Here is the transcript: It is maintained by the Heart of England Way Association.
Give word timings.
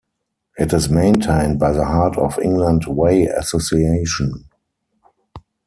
It 0.57 0.73
is 0.73 0.89
maintained 0.89 1.59
by 1.59 1.73
the 1.73 1.85
Heart 1.85 2.17
of 2.17 2.39
England 2.39 2.85
Way 2.87 3.25
Association. 3.25 4.45